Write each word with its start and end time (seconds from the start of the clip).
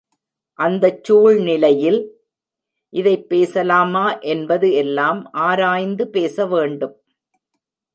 அந்தச் 0.59 1.03
சூழ்நிலையில் 1.03 1.99
இதைப் 2.93 3.29
பேசலாமா 3.29 4.05
என்பது 4.27 4.73
எல்லாம் 4.75 5.21
ஆராய்ந்து 5.41 6.07
பேச 6.09 6.45
வேண்டும். 6.45 6.95